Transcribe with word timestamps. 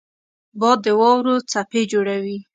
باد 0.59 0.77
د 0.83 0.87
واورو 0.99 1.35
څپې 1.51 1.81
جوړوي 1.91 2.37